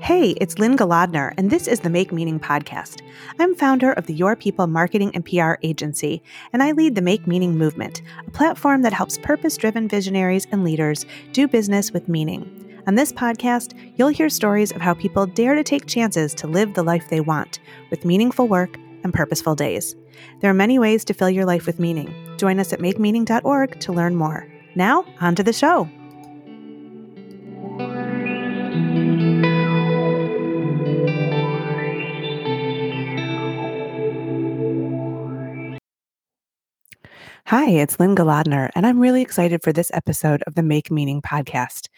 [0.00, 3.02] Hey, it's Lynne Golodner, and this is the Make Meaning podcast.
[3.38, 7.26] I'm founder of the Your People marketing and PR agency, and I lead the Make
[7.26, 12.82] Meaning movement, a platform that helps purpose driven visionaries and leaders do business with meaning.
[12.86, 16.72] On this podcast, you'll hear stories of how people dare to take chances to live
[16.72, 17.58] the life they want
[17.90, 19.94] with meaningful work and purposeful days.
[20.40, 22.14] There are many ways to fill your life with meaning.
[22.38, 24.46] Join us at makemeaning.org to learn more.
[24.74, 25.90] Now, on to the show.
[37.48, 41.22] Hi, it's Lynne Golodner, and I'm really excited for this episode of the Make Meaning
[41.22, 41.88] podcast.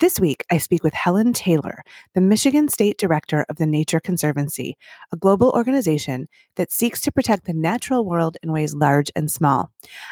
[0.00, 1.84] This week, I speak with Helen Taylor,
[2.16, 4.76] the Michigan State Director of the Nature Conservancy,
[5.12, 9.70] a global organization that seeks to protect the natural world in ways large and small.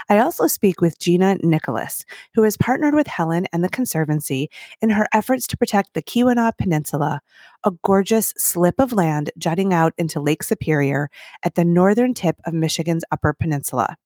[0.09, 4.49] I also speak with Gina Nicholas, who has partnered with Helen and the Conservancy
[4.81, 7.21] in her efforts to protect the Keweenaw Peninsula,
[7.65, 11.11] a gorgeous slip of land jutting out into Lake Superior
[11.43, 13.97] at the northern tip of Michigan's Upper Peninsula.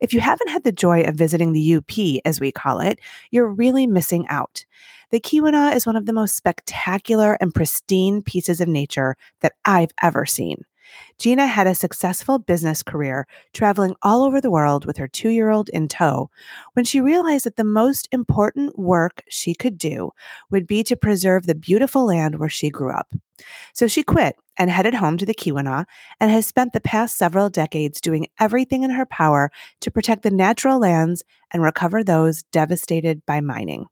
[0.00, 2.98] If you haven't had the joy of visiting the UP, as we call it,
[3.30, 4.64] you're really missing out.
[5.10, 9.92] The Keweenaw is one of the most spectacular and pristine pieces of nature that I've
[10.02, 10.64] ever seen.
[11.18, 15.50] Gina had a successful business career traveling all over the world with her two year
[15.50, 16.30] old in tow
[16.74, 20.10] when she realized that the most important work she could do
[20.50, 23.14] would be to preserve the beautiful land where she grew up.
[23.72, 25.84] So she quit and headed home to the Keweenaw
[26.20, 30.30] and has spent the past several decades doing everything in her power to protect the
[30.30, 33.86] natural lands and recover those devastated by mining.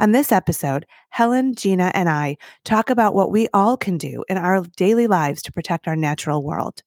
[0.00, 4.36] On this episode, Helen, Gina, and I talk about what we all can do in
[4.36, 6.82] our daily lives to protect our natural world.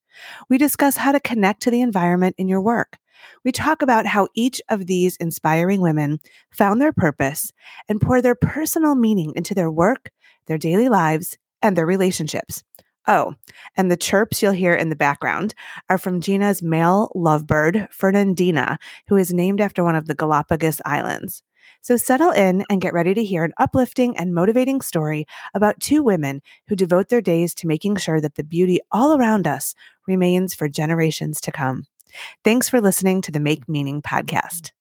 [0.50, 2.97] We discuss how to connect to the environment in your work.
[3.44, 6.20] We talk about how each of these inspiring women
[6.52, 7.52] found their purpose
[7.88, 10.12] and poured their personal meaning into their work,
[10.47, 12.64] their daily lives, and their relationships.
[13.08, 13.34] Oh,
[13.75, 15.56] and the chirps you'll hear in the background
[15.90, 21.41] are from Gina's male lovebird, Fernandina, who is named after one of the Galapagos Islands.
[21.81, 26.03] So settle in and get ready to hear an uplifting and motivating story about two
[26.03, 29.73] women who devote their days to making sure that the beauty all around us
[30.07, 31.85] remains for generations to come.
[32.44, 34.72] Thanks for listening to the Make Meaning podcast.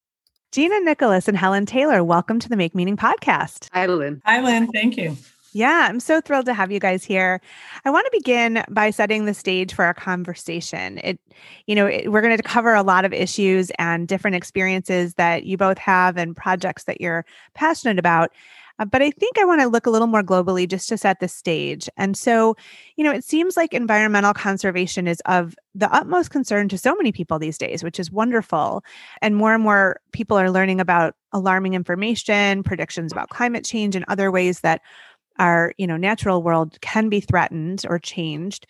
[0.50, 3.68] Gina Nicholas and Helen Taylor, welcome to the Make Meaning podcast.
[3.72, 4.22] Hi, Lynne.
[4.24, 4.68] Hi, Lynne.
[4.72, 5.16] Thank you.
[5.52, 7.40] Yeah, I'm so thrilled to have you guys here.
[7.84, 10.98] I want to begin by setting the stage for our conversation.
[11.02, 11.18] It,
[11.66, 15.44] you know, it, we're going to cover a lot of issues and different experiences that
[15.44, 18.30] you both have and projects that you're passionate about.
[18.78, 21.18] Uh, but I think I want to look a little more globally just to set
[21.20, 21.88] the stage.
[21.96, 22.56] And so,
[22.96, 27.10] you know, it seems like environmental conservation is of the utmost concern to so many
[27.10, 28.84] people these days, which is wonderful.
[29.20, 34.04] And more and more people are learning about alarming information, predictions about climate change, and
[34.08, 34.80] other ways that
[35.38, 38.66] our you know natural world can be threatened or changed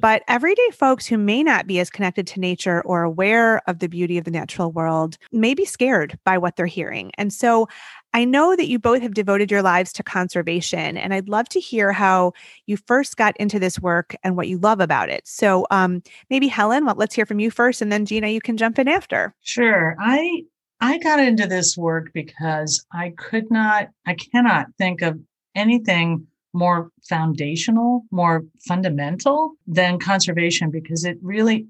[0.00, 3.88] but everyday folks who may not be as connected to nature or aware of the
[3.88, 7.68] beauty of the natural world may be scared by what they're hearing and so
[8.14, 11.60] I know that you both have devoted your lives to conservation, and I'd love to
[11.60, 12.32] hear how
[12.66, 15.26] you first got into this work and what you love about it.
[15.26, 18.58] So, um, maybe Helen, well, let's hear from you first, and then Gina, you can
[18.58, 19.34] jump in after.
[19.40, 19.96] Sure.
[19.98, 20.42] I
[20.82, 25.16] I got into this work because I could not, I cannot think of
[25.54, 31.66] anything more foundational, more fundamental than conservation because it really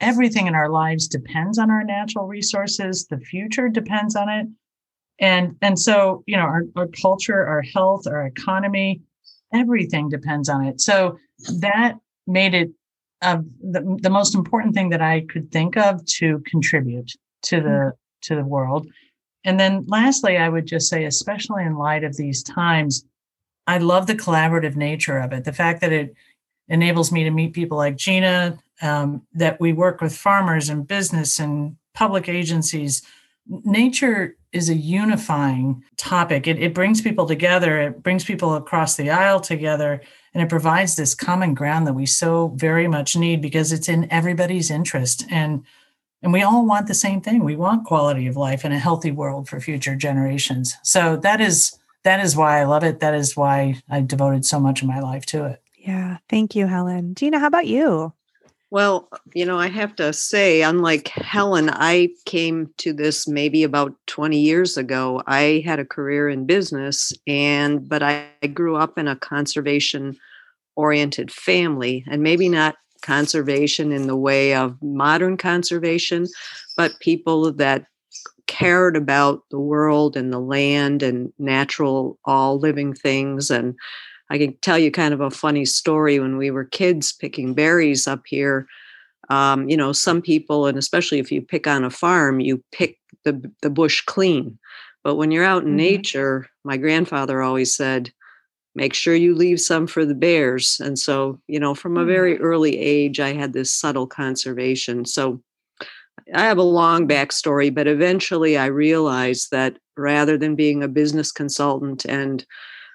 [0.00, 3.06] everything in our lives depends on our natural resources.
[3.06, 4.46] The future depends on it.
[5.20, 9.02] And and so, you know, our, our culture, our health, our economy,
[9.52, 10.80] everything depends on it.
[10.80, 11.18] So
[11.60, 11.94] that
[12.26, 12.70] made it
[13.22, 17.12] uh, the, the most important thing that I could think of to contribute
[17.42, 17.90] to the mm-hmm.
[18.22, 18.88] to the world.
[19.44, 23.04] And then lastly, I would just say, especially in light of these times,
[23.66, 25.44] I love the collaborative nature of it.
[25.44, 26.14] The fact that it
[26.68, 31.38] enables me to meet people like Gina, um, that we work with farmers and business
[31.38, 33.02] and public agencies.
[33.46, 36.46] Nature is a unifying topic.
[36.46, 40.00] It, it brings people together, it brings people across the aisle together,
[40.32, 44.10] and it provides this common ground that we so very much need because it's in
[44.10, 45.24] everybody's interest.
[45.30, 45.64] And
[46.22, 47.44] and we all want the same thing.
[47.44, 50.74] We want quality of life and a healthy world for future generations.
[50.82, 53.00] So that is that is why I love it.
[53.00, 55.62] That is why I devoted so much of my life to it.
[55.76, 56.18] Yeah.
[56.28, 57.14] Thank you, Helen.
[57.14, 58.12] Gina, how about you?
[58.70, 63.94] Well, you know, I have to say, unlike Helen, I came to this maybe about
[64.06, 65.22] 20 years ago.
[65.26, 70.16] I had a career in business and but I, I grew up in a conservation
[70.76, 76.26] oriented family and maybe not conservation in the way of modern conservation,
[76.76, 77.84] but people that
[78.46, 83.74] cared about the world and the land and natural all living things and
[84.30, 88.06] I can tell you kind of a funny story when we were kids picking berries
[88.06, 88.66] up here.
[89.30, 92.98] Um, you know, some people, and especially if you pick on a farm, you pick
[93.24, 94.58] the, the bush clean.
[95.02, 95.76] But when you're out in mm-hmm.
[95.76, 98.12] nature, my grandfather always said,
[98.74, 100.80] make sure you leave some for the bears.
[100.80, 102.08] And so, you know, from a mm-hmm.
[102.08, 105.04] very early age, I had this subtle conservation.
[105.04, 105.40] So
[106.34, 111.30] I have a long backstory, but eventually I realized that rather than being a business
[111.30, 112.44] consultant and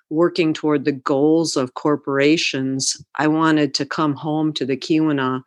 [0.09, 5.41] working toward the goals of corporations, I wanted to come home to the Keweenaw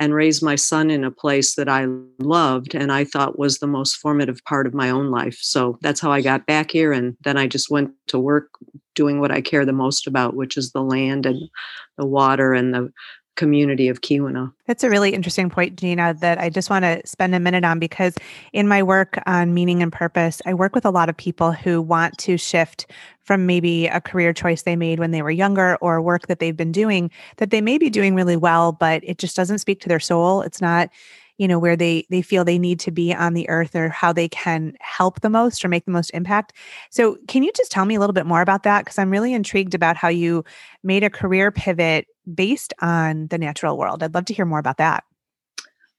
[0.00, 1.86] and raise my son in a place that I
[2.18, 5.38] loved and I thought was the most formative part of my own life.
[5.40, 6.92] So that's how I got back here.
[6.92, 8.48] And then I just went to work
[8.94, 11.48] doing what I care the most about, which is the land and
[11.96, 12.92] the water and the
[13.36, 14.52] community of Keweenaw.
[14.66, 17.78] That's a really interesting point, Gina, that I just want to spend a minute on
[17.78, 18.14] because
[18.52, 21.82] in my work on meaning and purpose, I work with a lot of people who
[21.82, 22.86] want to shift
[23.22, 26.56] from maybe a career choice they made when they were younger or work that they've
[26.56, 29.88] been doing that they may be doing really well, but it just doesn't speak to
[29.88, 30.42] their soul.
[30.42, 30.90] It's not
[31.38, 34.12] you know where they they feel they need to be on the earth or how
[34.12, 36.52] they can help the most or make the most impact
[36.90, 39.32] so can you just tell me a little bit more about that because i'm really
[39.32, 40.44] intrigued about how you
[40.82, 44.78] made a career pivot based on the natural world i'd love to hear more about
[44.78, 45.04] that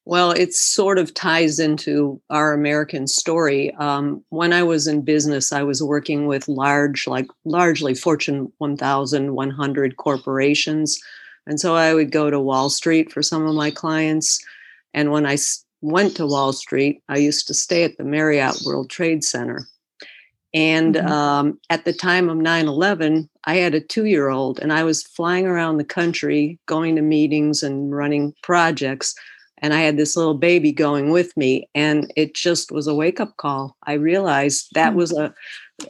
[0.07, 3.74] well, it sort of ties into our American story.
[3.75, 9.98] Um, when I was in business, I was working with large, like largely Fortune 1,100
[9.98, 11.01] corporations.
[11.48, 14.39] And so I would go to Wall Street for some of my clients.
[14.94, 15.38] And when I
[15.81, 19.68] went to Wall Street, I used to stay at the Marriott World Trade Center.
[20.55, 21.11] And mm-hmm.
[21.11, 24.83] um, at the time of 9 11, I had a two year old and I
[24.83, 29.13] was flying around the country, going to meetings and running projects.
[29.59, 31.69] And I had this little baby going with me.
[31.75, 33.75] And it just was a wake up call.
[33.83, 34.97] I realized that mm-hmm.
[34.97, 35.33] was a,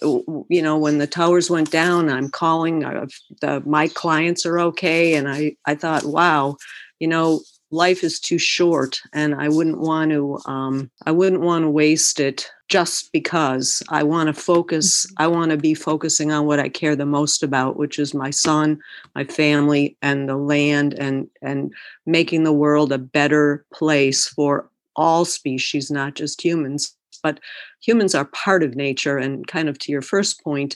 [0.01, 3.05] you know, when the towers went down, I'm calling, uh,
[3.41, 5.13] the, my clients are okay.
[5.13, 6.57] And I, I thought, wow,
[6.99, 7.41] you know,
[7.71, 12.19] life is too short and i wouldn't want to um, i wouldn't want to waste
[12.19, 15.23] it just because i want to focus mm-hmm.
[15.23, 18.29] i want to be focusing on what i care the most about which is my
[18.29, 18.79] son
[19.15, 21.73] my family and the land and and
[22.05, 27.39] making the world a better place for all species not just humans but
[27.81, 30.75] humans are part of nature and kind of to your first point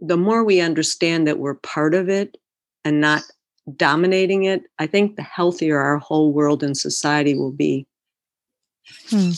[0.00, 2.38] the more we understand that we're part of it
[2.84, 3.22] and not
[3.76, 7.86] dominating it, I think the healthier our whole world and society will be.
[9.08, 9.30] Hmm.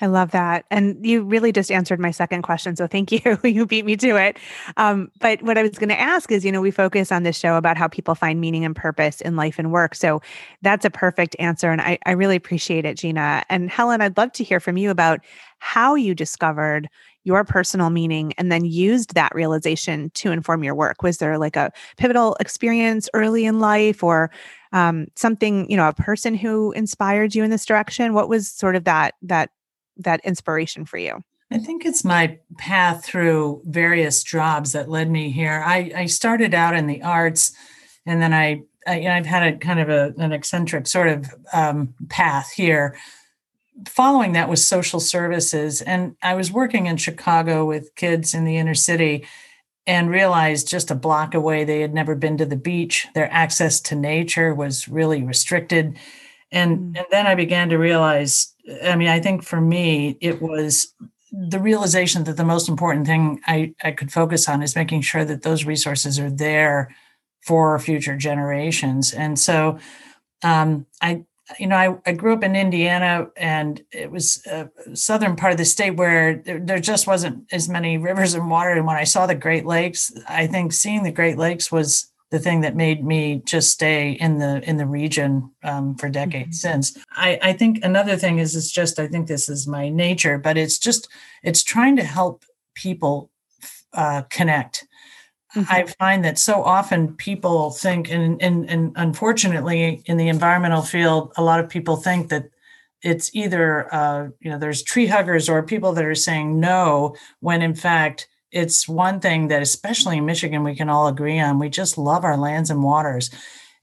[0.00, 0.64] I love that.
[0.70, 2.76] And you really just answered my second question.
[2.76, 3.38] So thank you.
[3.44, 4.38] you beat me to it.
[4.76, 7.36] Um, but what I was going to ask is you know, we focus on this
[7.36, 9.94] show about how people find meaning and purpose in life and work.
[9.94, 10.22] So
[10.62, 11.70] that's a perfect answer.
[11.70, 13.44] And I, I really appreciate it, Gina.
[13.48, 15.20] And Helen, I'd love to hear from you about
[15.58, 16.88] how you discovered
[17.26, 21.02] your personal meaning and then used that realization to inform your work?
[21.02, 24.30] Was there like a pivotal experience early in life or
[24.72, 28.14] um, something, you know, a person who inspired you in this direction?
[28.14, 29.50] What was sort of that that
[29.96, 31.20] that inspiration for you?
[31.50, 35.62] I think it's my path through various jobs that led me here.
[35.64, 37.52] I, I started out in the arts
[38.04, 41.94] and then I, I have had a kind of a, an eccentric sort of um,
[42.08, 42.96] path here
[43.88, 45.82] following that was social services.
[45.82, 49.26] And I was working in Chicago with kids in the inner city
[49.86, 53.06] and realized just a block away they had never been to the beach.
[53.14, 55.96] Their access to nature was really restricted.
[56.50, 56.98] And, mm.
[56.98, 60.92] and then I began to realize I mean, I think for me, it was
[61.30, 65.24] the realization that the most important thing I, I could focus on is making sure
[65.24, 66.94] that those resources are there
[67.42, 69.12] for future generations.
[69.12, 69.78] And so
[70.42, 71.24] um, I
[71.58, 75.58] you know, I, I grew up in Indiana and it was a southern part of
[75.58, 78.70] the state where there, there, just wasn't as many rivers and water.
[78.70, 82.38] And when I saw the Great Lakes, I think seeing the Great Lakes was the
[82.40, 86.82] thing that made me just stay in the in the region um, for decades mm-hmm.
[86.82, 86.98] since.
[87.12, 90.56] I, I think another thing is it's just I think this is my nature, but
[90.56, 91.08] it's just
[91.42, 93.30] it's trying to help people
[93.92, 94.86] uh, connect
[95.56, 95.72] Mm-hmm.
[95.72, 101.32] I find that so often people think, and, and, and unfortunately, in the environmental field,
[101.36, 102.50] a lot of people think that
[103.02, 107.62] it's either, uh, you know, there's tree huggers or people that are saying no, when
[107.62, 111.58] in fact, it's one thing that, especially in Michigan, we can all agree on.
[111.58, 113.30] We just love our lands and waters.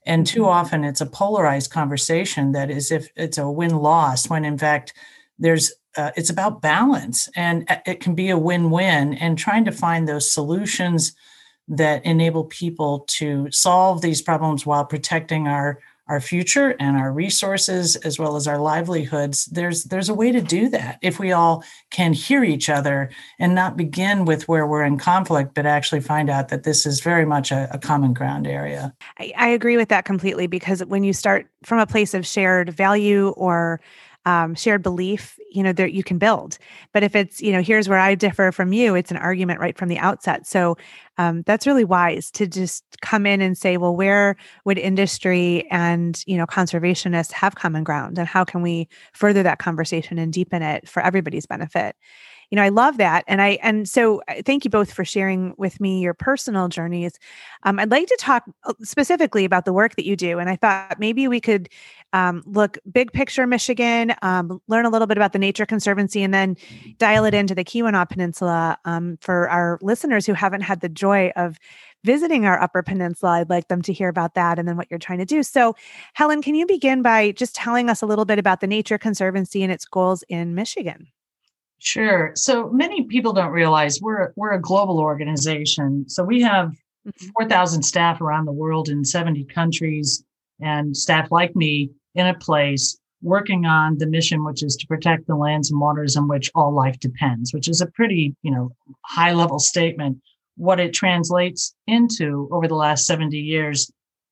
[0.06, 0.50] And too mm-hmm.
[0.50, 4.94] often it's a polarized conversation that is if it's a win loss, when in fact,
[5.38, 9.64] there's uh, it's about balance and uh, it can be a win win and trying
[9.64, 11.14] to find those solutions
[11.68, 17.96] that enable people to solve these problems while protecting our our future and our resources
[17.96, 19.46] as well as our livelihoods.
[19.46, 23.54] There's there's a way to do that if we all can hear each other and
[23.54, 27.24] not begin with where we're in conflict but actually find out that this is very
[27.24, 28.94] much a, a common ground area.
[29.18, 32.70] I, I agree with that completely because when you start from a place of shared
[32.70, 33.80] value or
[34.26, 36.58] um, shared belief, you know, that you can build.
[36.92, 39.76] But if it's, you know, here's where I differ from you, it's an argument right
[39.76, 40.46] from the outset.
[40.46, 40.76] So
[41.18, 46.22] um, that's really wise to just come in and say, well, where would industry and,
[46.26, 50.62] you know, conservationists have common ground and how can we further that conversation and deepen
[50.62, 51.96] it for everybody's benefit?
[52.50, 55.54] you know i love that and i and so uh, thank you both for sharing
[55.58, 57.18] with me your personal journeys
[57.64, 60.56] um, i'd like to talk uh, specifically about the work that you do and i
[60.56, 61.68] thought maybe we could
[62.14, 66.32] um, look big picture michigan um, learn a little bit about the nature conservancy and
[66.32, 66.56] then
[66.96, 71.30] dial it into the keweenaw peninsula um, for our listeners who haven't had the joy
[71.36, 71.58] of
[72.04, 74.98] visiting our upper peninsula i'd like them to hear about that and then what you're
[74.98, 75.74] trying to do so
[76.14, 79.62] helen can you begin by just telling us a little bit about the nature conservancy
[79.62, 81.06] and its goals in michigan
[81.84, 82.32] Sure.
[82.34, 86.08] So many people don't realize we're we're a global organization.
[86.08, 86.68] So we have
[87.06, 87.26] mm-hmm.
[87.36, 90.24] 4,000 staff around the world in 70 countries
[90.60, 95.26] and staff like me in a place working on the mission which is to protect
[95.26, 98.70] the lands and waters on which all life depends, which is a pretty, you know,
[99.02, 100.18] high level statement.
[100.56, 103.90] What it translates into over the last 70 years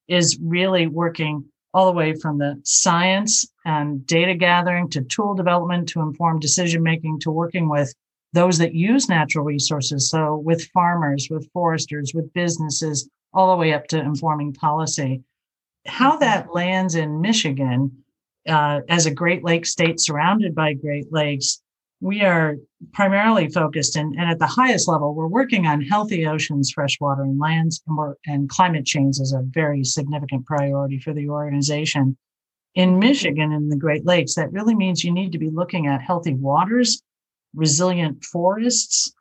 [0.08, 5.88] is really working all the way from the science and data gathering to tool development
[5.88, 7.94] to inform decision making to working with
[8.34, 10.10] those that use natural resources.
[10.10, 15.22] So, with farmers, with foresters, with businesses, all the way up to informing policy.
[15.86, 16.20] How mm-hmm.
[16.20, 18.04] that lands in Michigan
[18.48, 21.62] uh, as a Great Lakes state surrounded by Great Lakes
[22.02, 22.56] we are
[22.92, 27.38] primarily focused and, and at the highest level we're working on healthy oceans freshwater and
[27.38, 32.16] lands and, we're, and climate change is a very significant priority for the organization
[32.74, 36.02] in michigan and the great lakes that really means you need to be looking at
[36.02, 37.00] healthy waters
[37.54, 39.12] resilient forests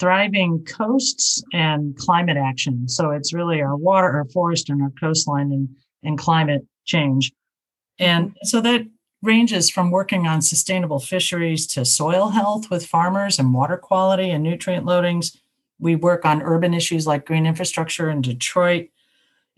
[0.00, 5.52] thriving coasts and climate action so it's really our water our forest and our coastline
[5.52, 5.68] and,
[6.04, 7.32] and climate change
[7.98, 8.44] and mm-hmm.
[8.44, 8.86] so that
[9.22, 14.44] ranges from working on sustainable fisheries to soil health with farmers and water quality and
[14.44, 15.36] nutrient loadings.
[15.78, 18.88] We work on urban issues like green infrastructure in Detroit.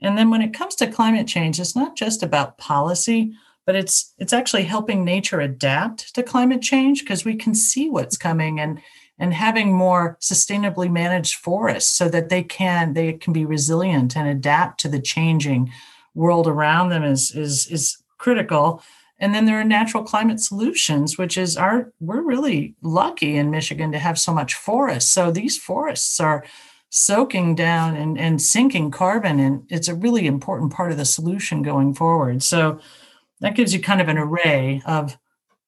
[0.01, 3.33] And then when it comes to climate change, it's not just about policy,
[3.65, 8.17] but it's it's actually helping nature adapt to climate change because we can see what's
[8.17, 8.81] coming and
[9.19, 14.29] and having more sustainably managed forests so that they can they can be resilient and
[14.29, 15.73] adapt to the changing
[16.17, 18.83] world around them is is is critical
[19.19, 23.91] and then there are natural climate solutions, which is our, we're really lucky in Michigan
[23.93, 25.13] to have so much forest.
[25.13, 26.45] So these forests are
[26.91, 29.41] soaking down and, and sinking carbon.
[29.41, 32.43] And it's a really important part of the solution going forward.
[32.43, 32.79] So
[33.41, 35.17] that gives you kind of an array of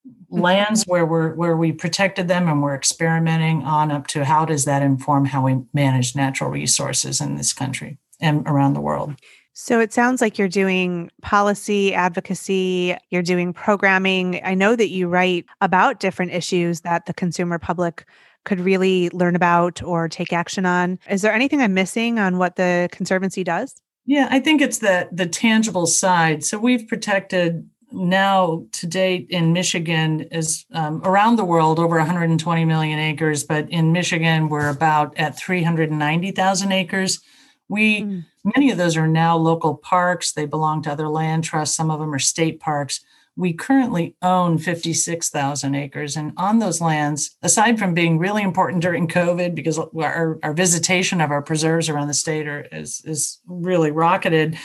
[0.07, 0.41] mm-hmm.
[0.41, 4.65] lands where we're where we protected them and we're experimenting on up to how does
[4.67, 9.15] that inform how we manage natural resources in this country and around the world.
[9.61, 14.41] So it sounds like you're doing policy advocacy, you're doing programming.
[14.45, 18.07] I know that you write about different issues that the consumer public
[18.45, 21.01] could really learn about or take action on.
[21.11, 23.75] Is there anything I'm missing on what the conservancy does?
[24.07, 26.45] Yeah, I think it's the the tangible side.
[26.45, 32.65] So we've protected now to date in Michigan is um, around the world over 120
[32.65, 37.21] million acres, but in Michigan we're about at 390,000 acres.
[37.69, 38.25] We mm.
[38.57, 40.33] Many of those are now local parks.
[40.33, 41.77] They belong to other land trusts.
[41.77, 43.01] Some of them are state parks.
[43.37, 46.17] We currently own 56,000 acres.
[46.17, 51.21] And on those lands, aside from being really important during COVID, because our, our visitation
[51.21, 54.59] of our preserves around the state are, is, is really rocketed,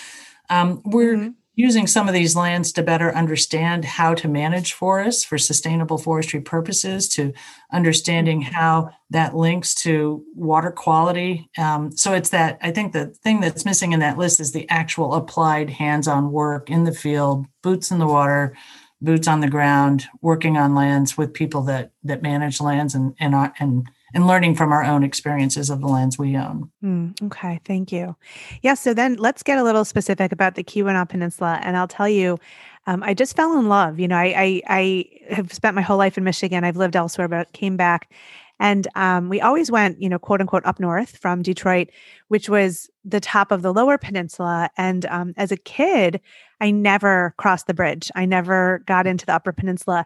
[0.49, 5.23] um, we're mm-hmm using some of these lands to better understand how to manage forests
[5.23, 7.31] for sustainable forestry purposes, to
[7.71, 11.49] understanding how that links to water quality.
[11.57, 14.67] Um, so it's that I think the thing that's missing in that list is the
[14.69, 18.55] actual applied hands on work in the field, boots in the water.
[19.01, 23.35] Boots on the ground, working on lands with people that that manage lands and and
[23.59, 26.69] and and learning from our own experiences of the lands we own.
[26.83, 28.15] Mm, okay, thank you.
[28.61, 32.09] Yeah, so then let's get a little specific about the Keweenaw Peninsula, and I'll tell
[32.09, 32.37] you.
[32.85, 33.97] Um, I just fell in love.
[33.97, 36.65] You know, I, I, I have spent my whole life in Michigan.
[36.65, 38.11] I've lived elsewhere, but came back,
[38.59, 41.89] and um, we always went, you know, quote unquote, up north from Detroit,
[42.27, 44.69] which was the top of the Lower Peninsula.
[44.77, 46.21] And um, as a kid,
[46.61, 48.09] I never crossed the bridge.
[48.15, 50.05] I never got into the Upper Peninsula.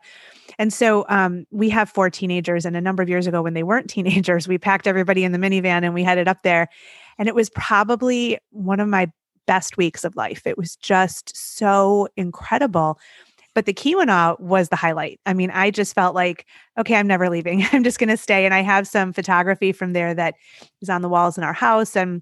[0.57, 2.65] And so um, we have four teenagers.
[2.65, 5.37] And a number of years ago, when they weren't teenagers, we packed everybody in the
[5.37, 6.67] minivan and we headed up there.
[7.19, 9.11] And it was probably one of my
[9.45, 10.45] best weeks of life.
[10.45, 12.99] It was just so incredible.
[13.57, 15.19] But the Keweenaw was the highlight.
[15.25, 16.45] I mean, I just felt like,
[16.77, 17.65] okay, I'm never leaving.
[17.71, 18.45] I'm just going to stay.
[18.45, 20.35] And I have some photography from there that
[20.83, 21.95] is on the walls in our house.
[21.95, 22.21] And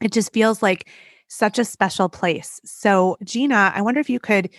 [0.00, 0.88] it just feels like
[1.28, 2.60] such a special place.
[2.64, 4.50] So, Gina, I wonder if you could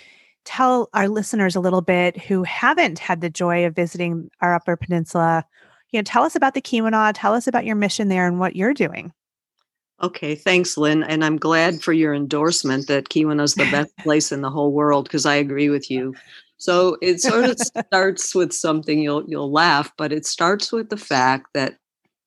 [0.45, 4.77] tell our listeners a little bit who haven't had the joy of visiting our Upper
[4.77, 5.43] Peninsula.
[5.91, 8.55] You know, tell us about the Keweenaw, tell us about your mission there and what
[8.55, 9.11] you're doing.
[10.01, 11.03] Okay, thanks, Lynne.
[11.03, 14.71] And I'm glad for your endorsement that Keweenaw is the best place in the whole
[14.71, 16.13] world because I agree with you.
[16.57, 20.97] So it sort of starts with something you'll you'll laugh, but it starts with the
[20.97, 21.77] fact that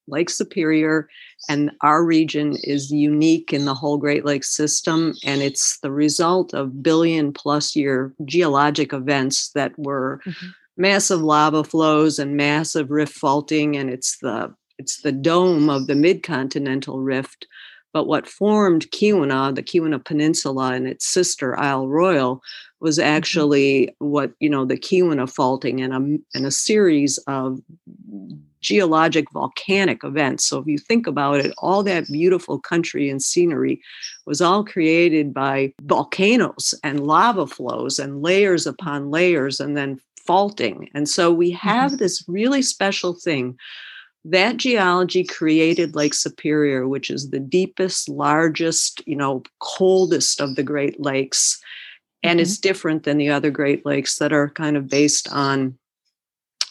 [0.09, 1.09] Lake Superior
[1.49, 6.55] and our region is unique in the whole Great Lakes system, and it's the result
[6.55, 10.47] of billion plus year geologic events that were mm-hmm.
[10.77, 15.95] massive lava flows and massive rift faulting, and it's the it's the dome of the
[15.95, 17.47] mid-continental rift.
[17.93, 22.43] But what formed Keweenaw, the Keweenaw Peninsula, and its sister Isle Royale,
[22.81, 23.09] was mm-hmm.
[23.09, 27.61] actually what you know the Keweenaw faulting and a and a series of
[28.61, 30.45] geologic volcanic events.
[30.45, 33.81] So if you think about it, all that beautiful country and scenery
[34.27, 40.91] was all created by volcanoes and lava flows and layers upon layers and then faulting.
[40.95, 41.99] And so we have mm-hmm.
[41.99, 43.57] this really special thing.
[44.31, 50.65] That geology created Lake Superior, which is the deepest, largest, you know, coldest of the
[50.65, 51.61] Great Lakes.
[52.23, 52.43] And mm-hmm.
[52.43, 55.79] it's different than the other Great Lakes that are kind of based on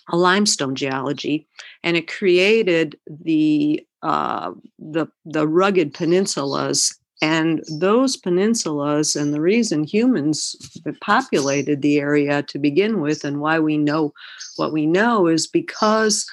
[0.10, 1.48] a limestone geology,
[1.84, 6.94] and it created the uh, the the rugged peninsulas.
[7.22, 10.56] And those peninsulas, and the reason humans
[11.02, 14.14] populated the area to begin with, and why we know
[14.58, 16.26] what we know, is because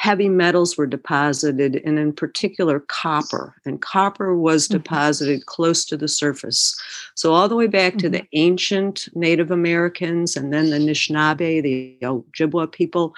[0.00, 3.54] heavy metals were deposited, and in particular copper.
[3.66, 4.78] And copper was mm-hmm.
[4.78, 6.74] deposited close to the surface.
[7.14, 7.98] So, all the way back mm-hmm.
[7.98, 8.26] to the mm-hmm.
[8.32, 13.14] ancient Native Americans and then the Anishinaabe, the Ojibwa people,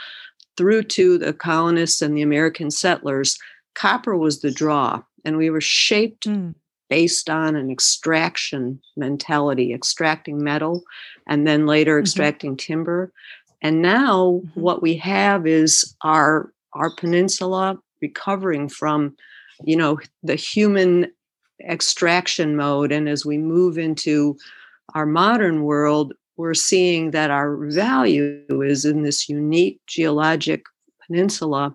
[0.56, 3.38] through to the colonists and the American settlers,
[3.76, 5.00] copper was the draw.
[5.24, 6.52] And we were shaped mm.
[6.90, 10.82] based on an extraction mentality, extracting metal
[11.28, 12.02] and then later mm-hmm.
[12.02, 13.12] extracting timber.
[13.62, 14.60] And now mm-hmm.
[14.60, 19.14] what we have is our our peninsula recovering from
[19.64, 21.10] you know the human
[21.68, 24.36] extraction mode and as we move into
[24.94, 30.64] our modern world we're seeing that our value is in this unique geologic
[31.06, 31.74] peninsula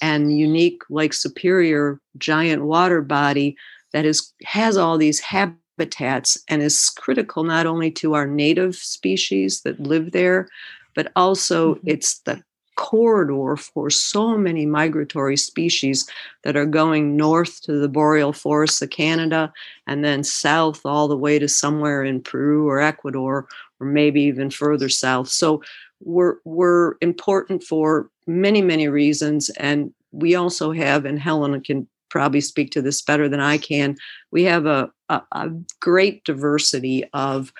[0.00, 3.56] and unique lake superior giant water body
[3.92, 9.62] that is has all these habitats and is critical not only to our native species
[9.62, 10.48] that live there
[10.94, 11.88] but also mm-hmm.
[11.88, 12.42] it's the
[12.78, 16.08] corridor for so many migratory species
[16.44, 19.52] that are going north to the boreal forests of Canada
[19.88, 23.48] and then south all the way to somewhere in Peru or Ecuador
[23.80, 25.28] or maybe even further south.
[25.28, 25.60] So
[26.00, 32.40] we're we're important for many many reasons and we also have and Helen can probably
[32.40, 33.96] speak to this better than I can.
[34.30, 37.52] We have a, a, a great diversity of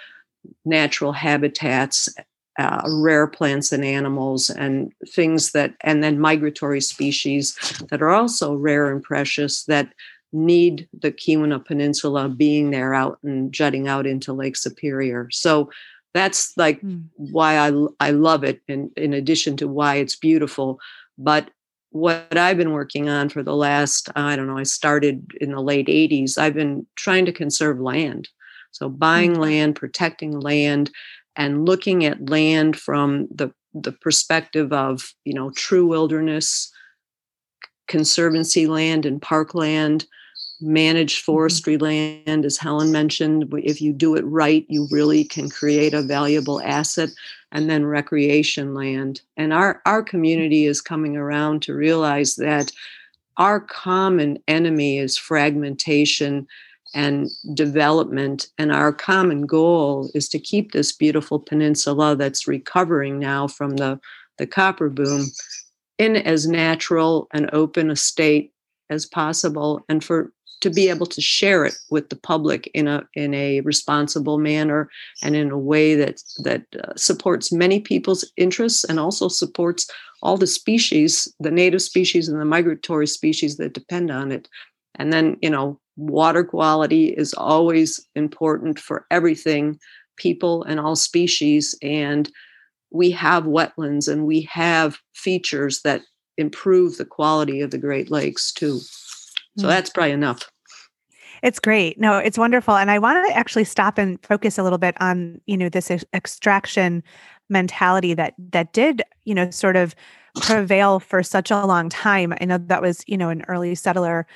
[0.65, 2.09] natural habitats
[2.59, 7.57] uh, rare plants and animals and things that, and then migratory species
[7.89, 9.93] that are also rare and precious that
[10.33, 15.31] need the Keweenaw Peninsula being there out and jutting out into Lake Superior.
[15.31, 15.71] So
[16.15, 17.05] that's like mm.
[17.15, 20.81] why I, I love it, in, in addition to why it's beautiful.
[21.17, 21.51] But
[21.91, 25.63] what I've been working on for the last, I don't know, I started in the
[25.63, 28.29] late 80s, I've been trying to conserve land.
[28.73, 29.39] So buying mm.
[29.39, 30.91] land, protecting land,
[31.37, 36.73] and looking at land from the the perspective of you know true wilderness
[37.87, 40.07] conservancy land and parkland
[40.61, 41.33] managed mm-hmm.
[41.33, 41.85] forestry mm-hmm.
[41.85, 46.61] land as helen mentioned if you do it right you really can create a valuable
[46.63, 47.11] asset
[47.53, 52.73] and then recreation land and our our community is coming around to realize that
[53.37, 56.47] our common enemy is fragmentation
[56.95, 58.49] and development.
[58.59, 64.01] And our common goal is to keep this beautiful peninsula that's recovering now from the,
[64.39, 65.27] the copper boom
[65.99, 68.53] in as natural and open a state
[68.91, 73.03] as possible and for to be able to share it with the public in a
[73.15, 74.89] in a responsible manner
[75.23, 79.89] and in a way that that uh, supports many people's interests and also supports
[80.23, 84.49] all the species the native species and the migratory species that depend on it
[84.97, 89.79] and then you know water quality is always important for everything,
[90.17, 91.77] people and all species.
[91.83, 92.31] And
[92.91, 96.03] we have wetlands and we have features that
[96.39, 98.79] improve the quality of the Great Lakes too.
[98.79, 99.69] So mm-hmm.
[99.69, 100.49] that's probably enough.
[101.43, 102.01] It's great.
[102.01, 102.77] No, it's wonderful.
[102.77, 105.91] And I want to actually stop and focus a little bit on, you know, this
[106.15, 107.03] extraction
[107.49, 109.95] mentality that that did, you know, sort of
[110.43, 112.35] prevail for such a long time.
[112.41, 114.27] I know that was, you know, an early settler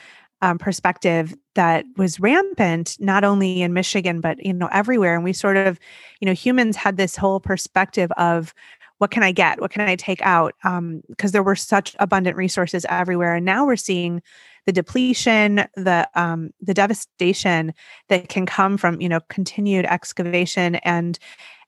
[0.42, 5.14] um, perspective that was rampant, not only in Michigan, but, you know, everywhere.
[5.14, 5.78] And we sort of,
[6.20, 8.52] you know, humans had this whole perspective of
[8.98, 9.60] what can I get?
[9.60, 10.54] What can I take out?
[10.62, 11.02] Because um,
[11.32, 13.34] there were such abundant resources everywhere.
[13.34, 14.22] And now we're seeing
[14.66, 17.74] the depletion, the um, the devastation
[18.08, 21.18] that can come from you know continued excavation and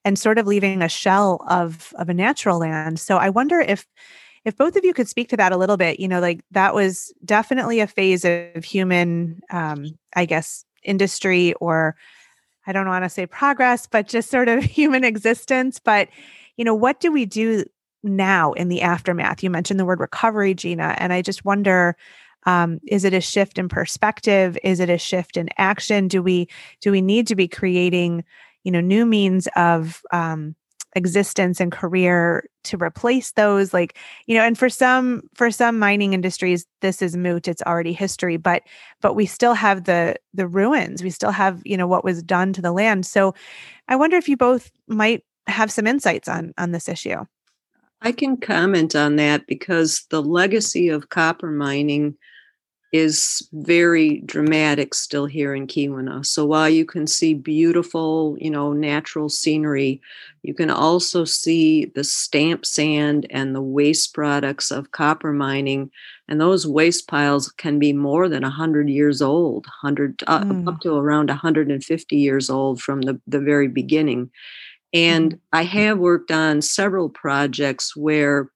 [0.05, 3.01] and sort of leaving a shell of of a natural land.
[3.01, 3.87] So I wonder if
[4.45, 6.75] if both of you could speak to that a little bit, you know, like that
[6.75, 11.97] was definitely a phase of human, um, I guess, industry or
[12.67, 15.79] I don't want to say progress, but just sort of human existence.
[15.79, 16.09] But,
[16.57, 17.65] you know, what do we do
[18.03, 19.43] now in the aftermath?
[19.43, 21.97] You mentioned the word recovery, Gina, and I just wonder
[22.47, 26.47] um, is it a shift in perspective is it a shift in action do we
[26.83, 28.23] do we need to be creating
[28.65, 30.55] you know new means of um,
[30.95, 36.13] existence and career to replace those like you know and for some for some mining
[36.13, 38.63] industries this is moot it's already history but
[39.01, 42.53] but we still have the the ruins we still have you know what was done
[42.53, 43.05] to the land.
[43.07, 43.35] So
[43.89, 47.25] i wonder if you both might have some insights on on this issue.
[48.01, 52.17] I can comment on that because the legacy of copper mining
[52.95, 56.25] is very dramatic still here in Keweenaw.
[56.25, 60.01] So while you can see beautiful, you know, natural scenery,
[60.45, 65.91] you can also see the stamp sand and the waste products of copper mining.
[66.29, 70.69] And those waste piles can be more than 100 years old, 100 uh, mm.
[70.69, 74.31] up to around 150 years old from the, the very beginning.
[74.93, 75.39] And mm.
[75.53, 78.51] I have worked on several projects where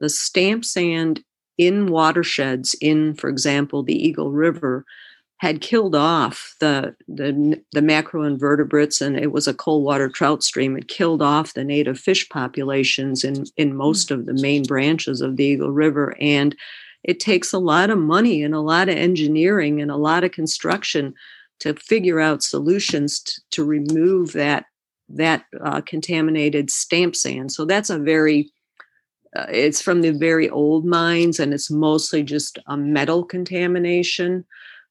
[0.00, 1.22] the stamp sand
[1.58, 4.84] in watersheds in, for example, the Eagle River,
[5.38, 10.76] had killed off the, the the macroinvertebrates, and it was a cold water trout stream.
[10.76, 15.36] It killed off the native fish populations in in most of the main branches of
[15.36, 16.56] the Eagle River, and
[17.04, 20.32] it takes a lot of money and a lot of engineering and a lot of
[20.32, 21.14] construction
[21.60, 24.64] to figure out solutions to, to remove that
[25.08, 27.52] that uh, contaminated stamp sand.
[27.52, 28.50] So that's a very
[29.36, 34.44] uh, it's from the very old mines and it's mostly just a metal contamination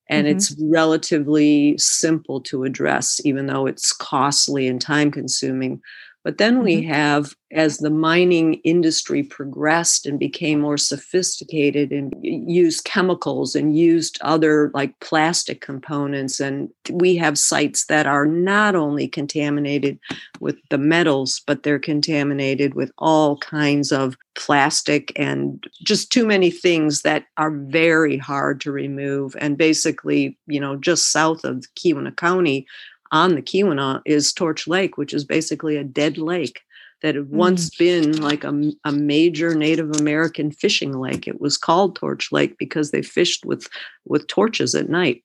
[0.09, 0.37] and mm-hmm.
[0.37, 5.81] it's relatively simple to address even though it's costly and time consuming
[6.27, 6.91] but then we mm-hmm.
[6.91, 14.19] have, as the mining industry progressed and became more sophisticated and used chemicals and used
[14.19, 19.97] other like plastic components, and we have sites that are not only contaminated
[20.41, 26.51] with the metals, but they're contaminated with all kinds of plastic and just too many
[26.51, 29.33] things that are very hard to remove.
[29.39, 32.67] And basically, you know, just south of Keweenaw County,
[33.11, 36.61] on the Keweenaw is Torch Lake, which is basically a dead lake
[37.01, 37.77] that had once mm.
[37.77, 41.27] been like a, a major Native American fishing lake.
[41.27, 43.67] It was called Torch Lake because they fished with
[44.05, 45.23] with torches at night.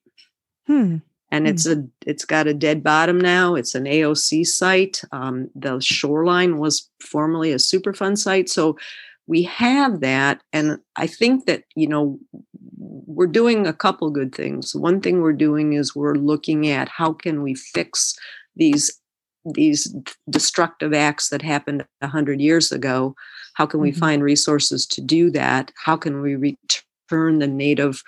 [0.67, 0.97] Hmm.
[1.31, 1.71] And it's hmm.
[1.71, 3.55] a it's got a dead bottom now.
[3.55, 5.01] It's an AOC site.
[5.11, 8.77] Um, the shoreline was formerly a Superfund site, so
[9.27, 10.41] we have that.
[10.51, 12.19] And I think that you know
[12.77, 14.75] we're doing a couple good things.
[14.75, 18.17] One thing we're doing is we're looking at how can we fix
[18.55, 18.99] these
[19.45, 19.93] these
[20.29, 23.13] destructive acts that happened 100 years ago
[23.55, 23.99] how can we mm-hmm.
[23.99, 28.01] find resources to do that how can we return the native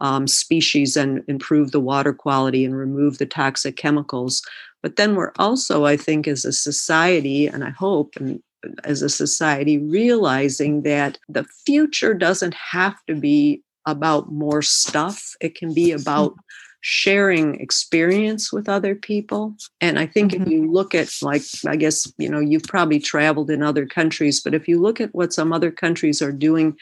[0.00, 4.42] um, species and improve the water quality and remove the toxic chemicals
[4.82, 8.42] but then we're also i think as a society and i hope and
[8.84, 15.34] as a society realizing that the future doesn't have to be about more stuff.
[15.40, 16.34] It can be about
[16.82, 19.54] sharing experience with other people.
[19.80, 20.42] And I think mm-hmm.
[20.42, 24.40] if you look at, like, I guess, you know, you've probably traveled in other countries,
[24.40, 26.76] but if you look at what some other countries are doing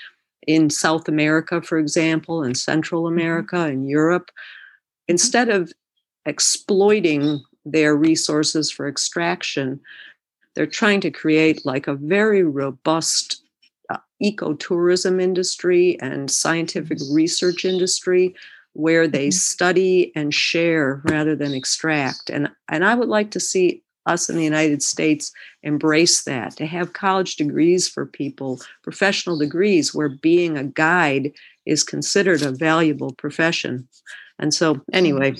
[0.46, 3.18] in South America, for example, and Central mm-hmm.
[3.18, 5.12] America and Europe, mm-hmm.
[5.12, 5.72] instead of
[6.26, 9.80] exploiting their resources for extraction,
[10.58, 13.44] they're trying to create like a very robust
[14.20, 18.34] ecotourism industry and scientific research industry
[18.72, 19.52] where they mm-hmm.
[19.52, 22.28] study and share rather than extract.
[22.28, 25.30] And and I would like to see us in the United States
[25.62, 31.30] embrace that to have college degrees for people professional degrees where being a guide
[31.66, 33.86] is considered a valuable profession.
[34.40, 35.36] And so anyway.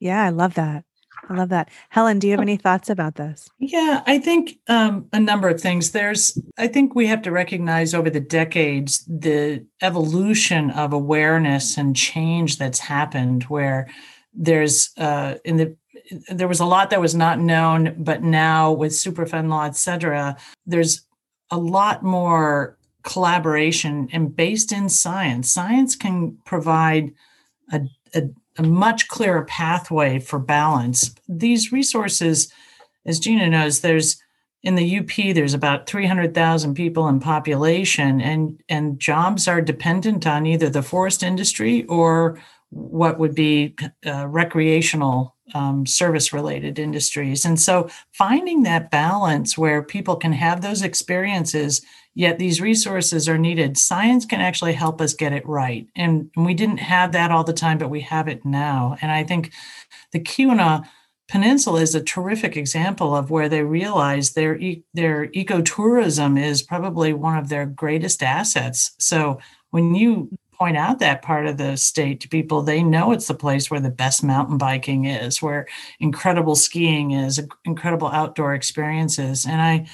[0.00, 0.84] Yeah I love that
[1.28, 1.68] I love that.
[1.90, 3.48] Helen, do you have any thoughts about this?
[3.58, 5.90] Yeah, I think um, a number of things.
[5.90, 11.94] There's, I think we have to recognize over the decades the evolution of awareness and
[11.94, 13.88] change that's happened where
[14.32, 15.76] there's uh, in the
[16.30, 20.36] there was a lot that was not known, but now with Superfund law, et cetera,
[20.64, 21.02] there's
[21.50, 25.50] a lot more collaboration and based in science.
[25.50, 27.12] Science can provide
[27.72, 27.80] a,
[28.14, 28.22] a,
[28.58, 31.14] a much clearer pathway for balance.
[31.28, 32.52] These resources,
[33.06, 34.20] as Gina knows, there's
[34.64, 40.46] in the UP, there's about 300,000 people in population, and, and jobs are dependent on
[40.46, 42.40] either the forest industry or
[42.70, 47.44] what would be uh, recreational um, service related industries.
[47.44, 51.80] And so finding that balance where people can have those experiences,
[52.18, 55.86] yet these resources are needed, science can actually help us get it right.
[55.94, 58.96] And, we didn't have that all the time, but we have it now.
[59.00, 59.52] And I think
[60.12, 60.84] the Keweenaw
[61.28, 64.58] Peninsula is a terrific example of where they realize their
[64.94, 68.96] their ecotourism is probably one of their greatest assets.
[68.98, 69.38] So
[69.70, 73.34] when you point out that part of the state to people, they know it's the
[73.34, 75.68] place where the best mountain biking is, where
[76.00, 79.46] incredible skiing is, incredible outdoor experiences.
[79.46, 79.86] And I,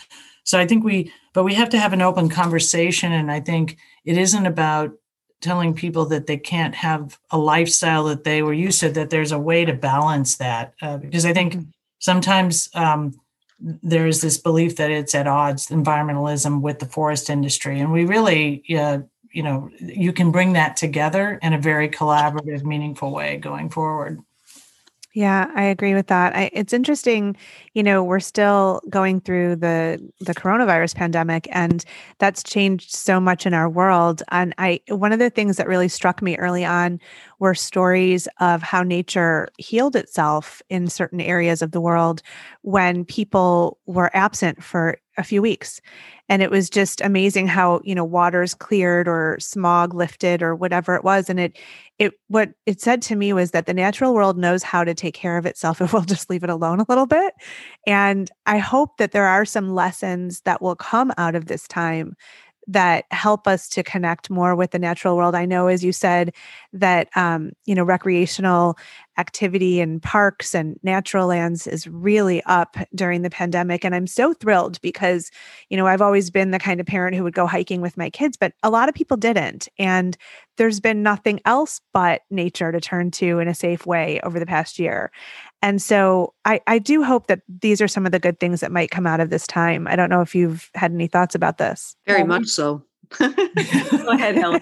[0.45, 3.13] so I think we, but we have to have an open conversation.
[3.13, 4.93] And I think it isn't about
[5.41, 9.33] telling people that they can't have a lifestyle that they were used to, that there's
[9.33, 10.75] a way to balance that.
[10.81, 11.71] Uh, because I think mm-hmm.
[11.99, 13.15] sometimes, um,
[13.61, 18.63] there's this belief that it's at odds environmentalism with the forest industry and we really
[18.77, 18.99] uh,
[19.33, 24.21] you know you can bring that together in a very collaborative meaningful way going forward
[25.15, 26.35] yeah, I agree with that.
[26.35, 27.37] I, it's interesting,
[27.73, 31.85] you know, we're still going through the the coronavirus pandemic, and
[32.19, 34.25] that's changed so much in our world.
[34.33, 36.99] And I, one of the things that really struck me early on
[37.39, 42.21] were stories of how nature healed itself in certain areas of the world
[42.63, 45.81] when people were absent for a few weeks.
[46.29, 50.95] And it was just amazing how you know waters cleared or smog lifted or whatever
[50.95, 51.29] it was.
[51.29, 51.59] And it
[51.99, 55.15] it what it said to me was that the natural world knows how to take
[55.15, 57.35] care of itself if we'll just leave it alone a little bit.
[57.87, 62.17] And i hope that there are some lessons that will come out of this time
[62.67, 65.35] that help us to connect more with the natural world.
[65.35, 66.35] I know, as you said,
[66.73, 68.77] that um, you know recreational
[69.17, 74.33] activity in parks and natural lands is really up during the pandemic, and I'm so
[74.33, 75.31] thrilled because
[75.69, 78.11] you know I've always been the kind of parent who would go hiking with my
[78.11, 80.17] kids, but a lot of people didn't, and
[80.57, 84.47] there's been nothing else but nature to turn to in a safe way over the
[84.47, 85.11] past year.
[85.65, 88.71] And so I, I do hope that these are some of the good things that
[88.71, 89.89] might come out of this time.
[89.89, 91.97] I don't know if you've had any thoughts about this.
[92.07, 92.85] Very much so.
[93.19, 94.61] Go ahead, Helen.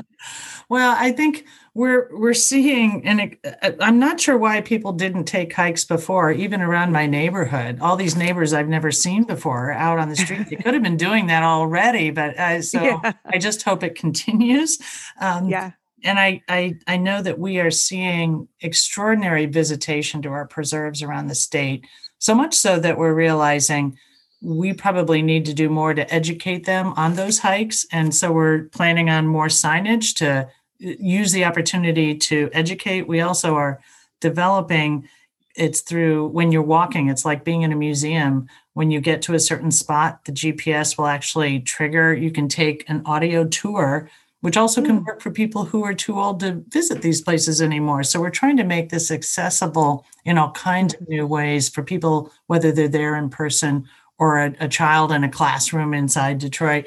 [0.68, 5.52] well, I think we're we're seeing, and uh, I'm not sure why people didn't take
[5.52, 7.78] hikes before, even around my neighborhood.
[7.80, 10.48] All these neighbors I've never seen before out on the street.
[10.50, 13.12] They could have been doing that already, but uh, so yeah.
[13.26, 14.78] I just hope it continues.
[15.20, 15.72] Um, yeah
[16.04, 21.26] and I, I I know that we are seeing extraordinary visitation to our preserves around
[21.26, 21.86] the state,
[22.18, 23.98] so much so that we're realizing
[24.42, 27.86] we probably need to do more to educate them on those hikes.
[27.90, 30.46] And so we're planning on more signage to uh,
[30.78, 33.08] use the opportunity to educate.
[33.08, 33.80] We also are
[34.20, 35.08] developing
[35.56, 38.48] it's through when you're walking, it's like being in a museum.
[38.74, 42.12] When you get to a certain spot, the GPS will actually trigger.
[42.12, 44.10] You can take an audio tour
[44.44, 45.04] which also can hmm.
[45.04, 48.02] work for people who are too old to visit these places anymore.
[48.02, 52.30] So we're trying to make this accessible in all kinds of new ways for people,
[52.46, 53.86] whether they're there in person
[54.18, 56.86] or a, a child in a classroom inside Detroit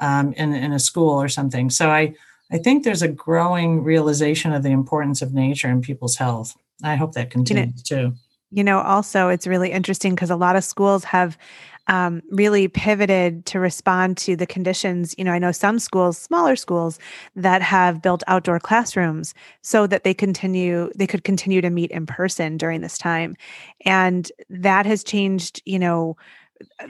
[0.00, 1.68] um, in, in a school or something.
[1.68, 2.14] So I,
[2.50, 6.56] I think there's a growing realization of the importance of nature in people's health.
[6.82, 8.16] I hope that continues you know, too.
[8.50, 11.36] You know, also, it's really interesting because a lot of schools have
[11.86, 15.14] um, really pivoted to respond to the conditions.
[15.18, 16.98] You know, I know some schools, smaller schools,
[17.36, 22.06] that have built outdoor classrooms so that they continue, they could continue to meet in
[22.06, 23.36] person during this time,
[23.84, 25.62] and that has changed.
[25.64, 26.16] You know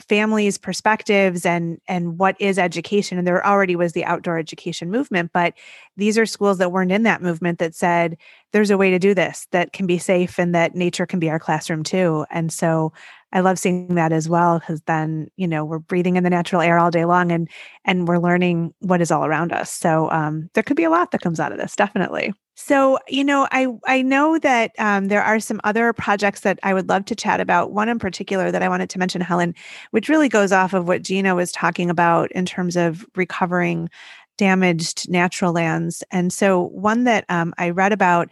[0.08, 5.30] families perspectives and and what is education and there already was the outdoor education movement
[5.32, 5.54] but
[5.96, 8.16] these are schools that weren't in that movement that said
[8.52, 11.30] there's a way to do this that can be safe and that nature can be
[11.30, 12.92] our classroom too and so
[13.34, 16.62] I love seeing that as well because then you know we're breathing in the natural
[16.62, 17.48] air all day long and
[17.84, 19.70] and we're learning what is all around us.
[19.70, 22.32] So um, there could be a lot that comes out of this, definitely.
[22.54, 26.72] So you know, I I know that um, there are some other projects that I
[26.72, 27.72] would love to chat about.
[27.72, 29.54] One in particular that I wanted to mention, Helen,
[29.90, 33.90] which really goes off of what Gina was talking about in terms of recovering
[34.36, 36.02] damaged natural lands.
[36.10, 38.28] And so one that um, I read about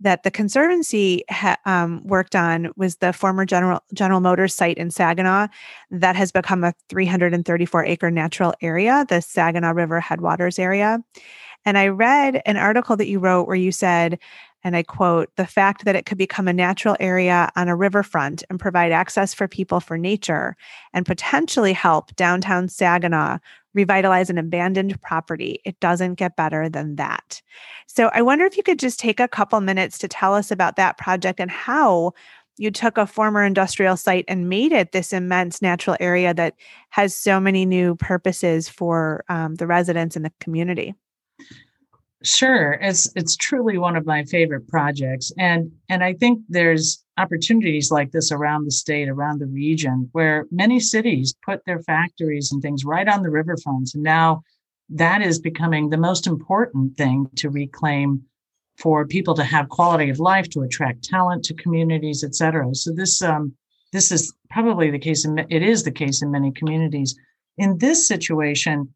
[0.00, 4.90] that the conservancy ha- um, worked on was the former General General Motors site in
[4.90, 5.48] Saginaw
[5.90, 10.98] that has become a 334 acre natural area, the Saginaw River headwaters area.
[11.64, 14.18] And I read an article that you wrote where you said
[14.62, 18.42] And I quote the fact that it could become a natural area on a riverfront
[18.48, 20.56] and provide access for people for nature
[20.94, 23.38] and potentially help downtown Saginaw
[23.74, 25.60] revitalize an abandoned property.
[25.64, 27.42] It doesn't get better than that.
[27.86, 30.76] So I wonder if you could just take a couple minutes to tell us about
[30.76, 32.12] that project and how
[32.56, 36.54] you took a former industrial site and made it this immense natural area that
[36.90, 40.94] has so many new purposes for um, the residents and the community.
[42.24, 47.90] Sure, it's it's truly one of my favorite projects, and and I think there's opportunities
[47.90, 52.62] like this around the state, around the region, where many cities put their factories and
[52.62, 54.42] things right on the riverfronts, and now
[54.88, 58.22] that is becoming the most important thing to reclaim
[58.78, 62.74] for people to have quality of life, to attract talent to communities, et cetera.
[62.74, 63.54] So this um,
[63.92, 65.26] this is probably the case.
[65.26, 67.14] In, it is the case in many communities.
[67.58, 68.94] In this situation,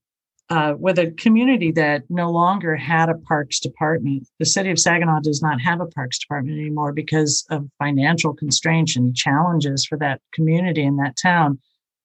[0.50, 5.20] uh, with a community that no longer had a parks department, the city of Saginaw
[5.20, 10.20] does not have a parks department anymore because of financial constraints and challenges for that
[10.32, 11.58] community in that town.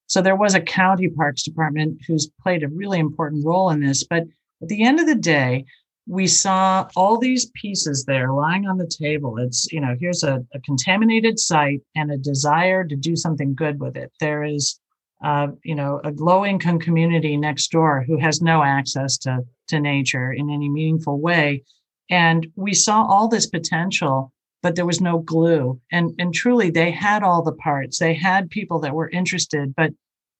[0.08, 4.04] So there was a county parks department who's played a really important role in this.
[4.04, 4.24] But
[4.62, 5.66] at the end of the day,
[6.06, 9.38] we saw all these pieces there lying on the table.
[9.38, 13.80] It's, you know, here's a, a contaminated site and a desire to do something good
[13.80, 14.12] with it.
[14.20, 14.80] There is,
[15.24, 19.80] uh, you know, a low income community next door who has no access to, to
[19.80, 21.64] nature in any meaningful way.
[22.10, 24.32] And we saw all this potential,
[24.62, 25.80] but there was no glue.
[25.92, 28.00] And, and truly, they had all the parts.
[28.00, 29.92] They had people that were interested, but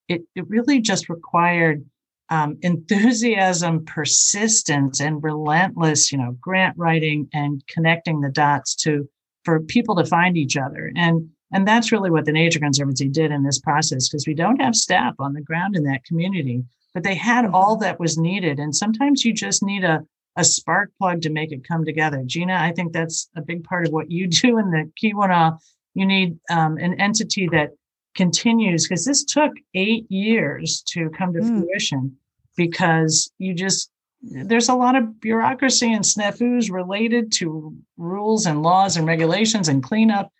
[0.08, 1.84] it, it really just required
[2.28, 9.08] um, enthusiasm, persistence, and relentless, you know, grant writing and connecting the dots to
[9.44, 10.90] for people to find each other.
[10.96, 14.60] And and that's really what the Nature Conservancy did in this process because we don't
[14.60, 18.58] have staff on the ground in that community, but they had all that was needed.
[18.58, 20.04] And sometimes you just need a
[20.36, 22.22] a spark plug to make it come together.
[22.26, 25.58] Gina, I think that's a big part of what you do in the Keweenaw.
[25.94, 27.70] You need um, an entity that
[28.14, 31.60] continues because this took eight years to come to mm.
[31.60, 32.16] fruition
[32.56, 33.90] because you just
[34.22, 39.82] there's a lot of bureaucracy and snafus related to rules and laws and regulations and
[39.82, 40.32] cleanup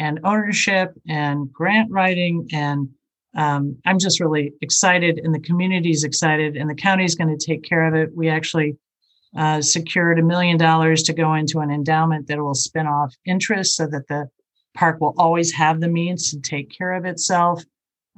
[0.00, 2.88] and ownership and grant writing and
[3.36, 7.62] um, i'm just really excited and the community's excited and the county's going to take
[7.62, 8.76] care of it we actually
[9.36, 13.76] uh, secured a million dollars to go into an endowment that will spin off interest
[13.76, 14.28] so that the
[14.74, 17.62] park will always have the means to take care of itself.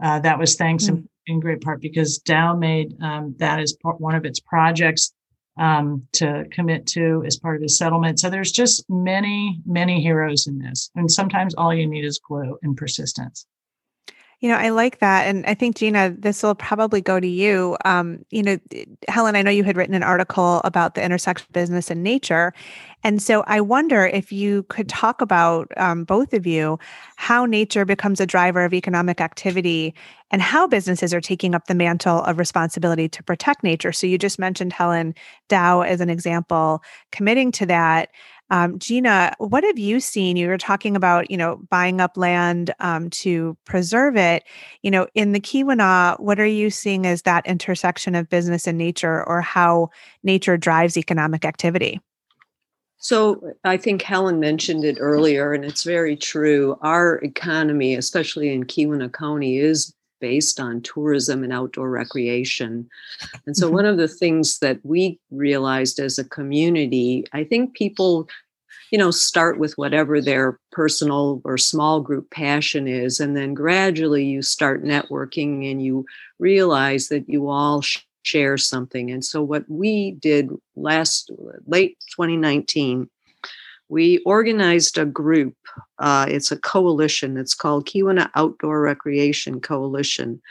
[0.03, 0.97] Uh, that was thanks mm-hmm.
[0.97, 5.13] in, in, great part because Dow made um, that as part, one of its projects
[5.59, 8.21] um, to commit to as part of the settlement.
[8.21, 10.91] So there's just many, many heroes in this.
[10.95, 13.47] And sometimes all you need is glue and persistence.
[14.43, 15.29] You know, I like that.
[15.29, 17.77] And I think, Gina, this will probably go to you.
[17.85, 18.59] Um, you know,
[19.07, 22.53] Helen, I know you had written an article about the intersection of business and nature.
[23.05, 26.81] And so I wonder if you could talk about, um, both of you,
[27.15, 29.95] how nature becomes a driver of economic activity
[30.33, 33.93] and how businesses are taking up the mantle of responsibility to protect nature.
[33.93, 35.15] So you just mentioned, Helen,
[35.49, 38.09] Dow as an example, committing to that.
[38.53, 40.37] Um, Gina, what have you seen?
[40.37, 44.45] You were talking about, you know, buying up land um, to preserve it.
[44.83, 48.77] You know, in the Keweenaw, what are you seeing as that intersection of business and
[48.77, 49.89] nature, or how
[50.23, 51.99] nature drives economic activity?
[52.99, 56.77] So I think Helen mentioned it earlier, and it's very true.
[56.83, 62.89] Our economy, especially in Keweenaw County, is based on tourism and outdoor recreation.
[63.45, 63.75] And so, mm-hmm.
[63.75, 68.29] one of the things that we realized as a community, I think people
[68.93, 73.21] you know, start with whatever their personal or small group passion is.
[73.21, 76.05] And then gradually you start networking and you
[76.39, 77.83] realize that you all
[78.23, 79.11] share something.
[79.11, 81.31] And so, what we did last
[81.67, 83.09] late 2019,
[83.89, 85.57] we organized a group.
[85.99, 87.39] Uh, it's a coalition.
[87.39, 90.43] It's called Keweenaw Outdoor Recreation Coalition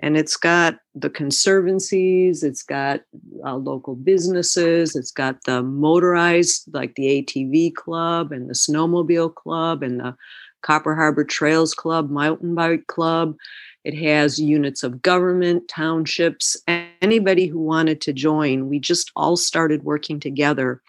[0.00, 3.00] and it's got the conservancies it's got
[3.44, 9.82] uh, local businesses it's got the motorized like the atv club and the snowmobile club
[9.82, 10.16] and the
[10.62, 13.36] copper harbor trails club mountain bike club.
[13.84, 16.56] It has units of government townships
[17.00, 18.68] anybody who wanted to join.
[18.68, 20.82] We just all started working together.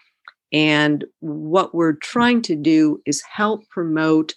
[0.52, 4.34] And what we're trying to do is help promote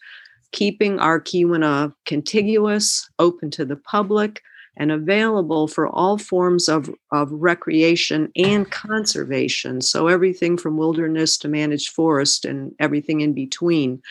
[0.54, 4.41] keeping our Keweenaw contiguous, open to the public,
[4.78, 9.82] and available for all forms of, of recreation and conservation.
[9.82, 14.02] So, everything from wilderness to managed forest and everything in between.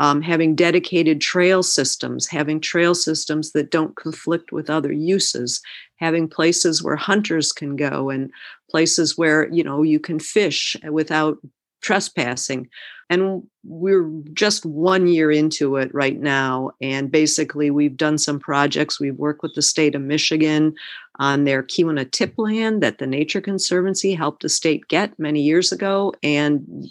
[0.00, 5.60] Um, having dedicated trail systems, having trail systems that don't conflict with other uses,
[5.96, 8.30] having places where hunters can go and
[8.70, 11.38] places where you know you can fish without
[11.80, 12.68] trespassing.
[13.10, 16.72] And we're just one year into it right now.
[16.80, 19.00] And basically, we've done some projects.
[19.00, 20.74] We've worked with the state of Michigan
[21.18, 25.72] on their Keweenaw tip land that the Nature Conservancy helped the state get many years
[25.72, 26.12] ago.
[26.22, 26.86] And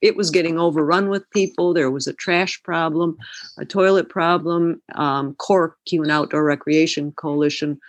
[0.00, 1.74] it was getting overrun with people.
[1.74, 3.16] There was a trash problem,
[3.58, 4.80] a toilet problem.
[4.94, 7.80] Um, CORC, Keweenaw Outdoor Recreation Coalition,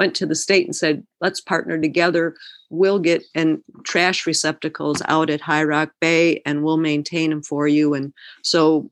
[0.00, 2.34] went to the state and said, let's partner together.
[2.70, 7.68] We'll get and trash receptacles out at High Rock Bay and we'll maintain them for
[7.68, 7.92] you.
[7.92, 8.90] And so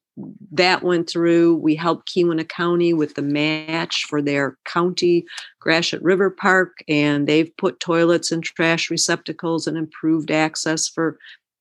[0.52, 1.56] that went through.
[1.56, 5.24] We helped Keweenaw County with the match for their county
[5.60, 11.16] Gratiot River Park, and they've put toilets and trash receptacles and improved access for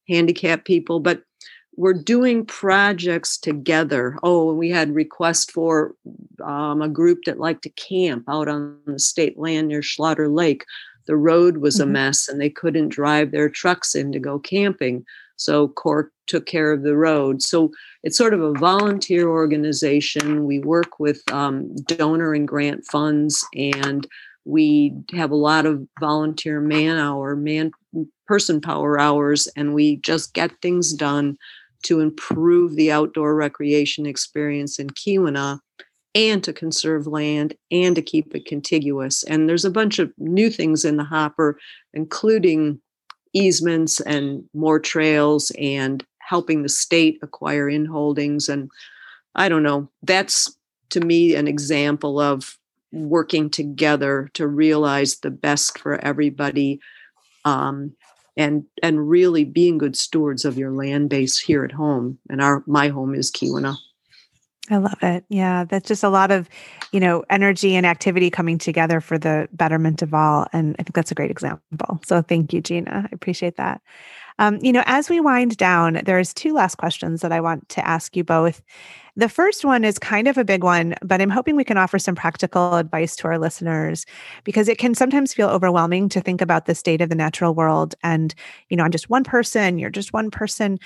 [0.09, 0.99] handicapped people.
[0.99, 1.21] But
[1.77, 4.17] we're doing projects together.
[4.23, 5.93] Oh, we had requests for
[6.43, 10.65] um, a group that liked to camp out on the state land near Schlatter Lake.
[11.05, 11.89] The road was mm-hmm.
[11.89, 15.05] a mess and they couldn't drive their trucks in to go camping.
[15.35, 17.43] So CORC took care of the road.
[17.43, 17.71] So
[18.03, 20.45] it's sort of a volunteer organization.
[20.45, 24.07] We work with um, donor and grant funds, and
[24.45, 27.71] we have a lot of volunteer man hour, man
[28.25, 31.37] person power hours, and we just get things done
[31.83, 35.59] to improve the outdoor recreation experience in Keweenaw
[36.15, 39.23] and to conserve land and to keep it contiguous.
[39.23, 41.59] And there's a bunch of new things in the hopper,
[41.93, 42.81] including
[43.33, 48.49] easements and more trails and helping the state acquire in holdings.
[48.49, 48.71] And
[49.35, 50.57] I don't know, that's
[50.89, 52.57] to me an example of
[52.91, 56.79] working together to realize the best for everybody
[57.45, 57.93] um,
[58.37, 62.19] and and really being good stewards of your land base here at home.
[62.29, 63.75] And our my home is Keweenaw.
[64.69, 65.23] I love it.
[65.29, 66.49] Yeah, that's just a lot of,
[66.91, 70.45] you know, energy and activity coming together for the betterment of all.
[70.51, 72.01] And I think that's a great example.
[72.05, 73.07] So thank you, Gina.
[73.09, 73.81] I appreciate that.
[74.39, 77.87] Um, you know, as we wind down, there's two last questions that I want to
[77.87, 78.61] ask you both.
[79.17, 81.97] The first one is kind of a big one, but I'm hoping we can offer
[81.97, 84.05] some practical advice to our listeners
[84.43, 87.95] because it can sometimes feel overwhelming to think about the state of the natural world
[88.03, 88.35] and,
[88.69, 90.77] you know, I'm just one person, you're just one person.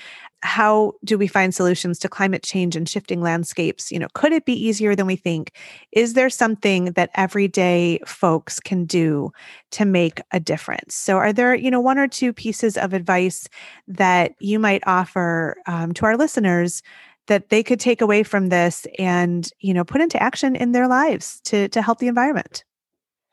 [0.42, 3.92] How do we find solutions to climate change and shifting landscapes?
[3.92, 5.52] You know, could it be easier than we think?
[5.92, 9.30] Is there something that everyday folks can do
[9.72, 10.94] to make a difference?
[10.94, 13.46] So, are there, you know, one or two pieces of advice
[13.86, 16.82] that you might offer um, to our listeners?
[17.28, 20.88] That they could take away from this and you know put into action in their
[20.88, 22.64] lives to to help the environment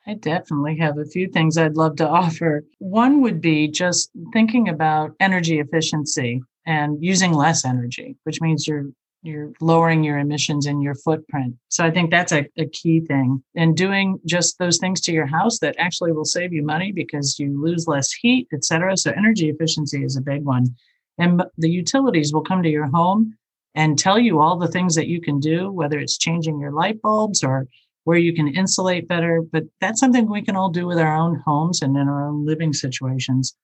[0.07, 2.63] I definitely have a few things I'd love to offer.
[2.79, 8.87] One would be just thinking about energy efficiency and using less energy, which means you're
[9.21, 11.53] you're lowering your emissions and your footprint.
[11.67, 13.43] So I think that's a, a key thing.
[13.53, 17.37] And doing just those things to your house that actually will save you money because
[17.37, 18.95] you lose less heat, et cetera.
[18.95, 20.73] So energy efficiency is a big one.
[21.17, 23.37] And the utilities will come to your home
[23.79, 27.01] and tell you all the things that you can do, whether it's changing your light
[27.01, 27.65] bulbs or
[28.03, 29.41] where you can insulate better.
[29.41, 32.45] But that's something we can all do with our own homes and in our own
[32.45, 33.55] living situations.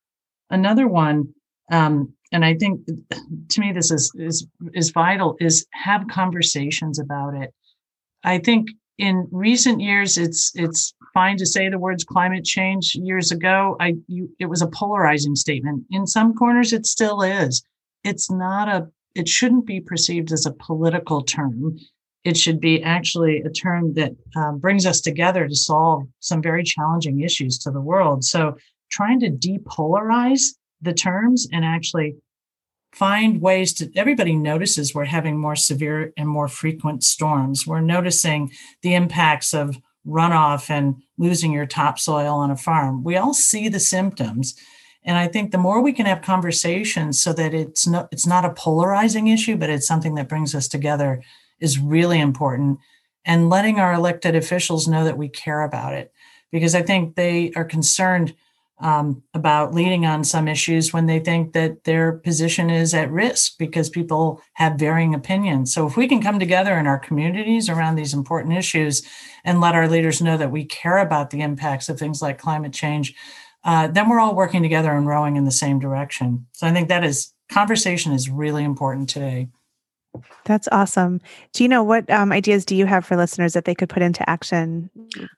[0.50, 1.34] Another one,
[1.70, 2.88] um, and I think
[3.50, 7.54] to me this is is is vital, is have conversations about it.
[8.24, 12.96] I think in recent years it's it's fine to say the words climate change.
[12.96, 15.84] Years ago, I you, it was a polarizing statement.
[15.92, 17.62] In some corners, it still is.
[18.06, 21.80] It's not a it shouldn't be perceived as a political term.
[22.24, 26.64] It should be actually a term that um, brings us together to solve some very
[26.64, 28.24] challenging issues to the world.
[28.24, 28.58] So,
[28.92, 30.42] trying to depolarize
[30.82, 32.16] the terms and actually
[32.94, 37.68] find ways to everybody notices we're having more severe and more frequent storms.
[37.68, 38.52] We're noticing
[38.84, 43.04] the impacts of runoff and losing your topsoil on a farm.
[43.04, 44.56] We all see the symptoms.
[45.06, 48.46] And I think the more we can have conversations so that it's not it's not
[48.46, 51.22] a polarizing issue, but it's something that brings us together
[51.60, 52.80] is really important.
[53.24, 56.12] And letting our elected officials know that we care about it,
[56.52, 58.36] because I think they are concerned
[58.80, 63.58] um, about leading on some issues when they think that their position is at risk
[63.58, 65.74] because people have varying opinions.
[65.74, 69.02] So if we can come together in our communities around these important issues
[69.46, 72.74] and let our leaders know that we care about the impacts of things like climate
[72.74, 73.16] change,
[73.66, 76.46] uh, then we're all working together and rowing in the same direction.
[76.54, 79.50] So I think that is conversation is really important today.
[80.46, 81.20] That's awesome.
[81.54, 84.90] Gina, what um, ideas do you have for listeners that they could put into action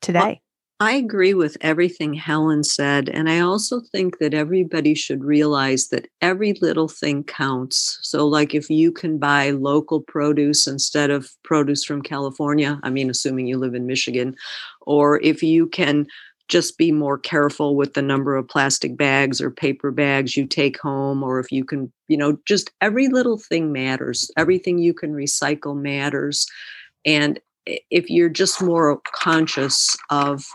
[0.01, 0.19] today?
[0.19, 0.37] Well,
[0.79, 3.09] I agree with everything Helen said.
[3.09, 7.97] And I also think that everybody should realize that every little thing counts.
[8.03, 13.09] So, like if you can buy local produce instead of produce from California, I mean,
[13.09, 14.35] assuming you live in Michigan,
[14.81, 16.05] or if you can
[16.47, 20.79] just be more careful with the number of plastic bags or paper bags you take
[20.79, 24.31] home or if you can you know just every little thing matters.
[24.37, 26.47] Everything you can recycle matters.
[27.05, 30.45] And if you're just more conscious of